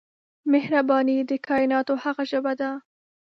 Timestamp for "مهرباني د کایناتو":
0.51-1.93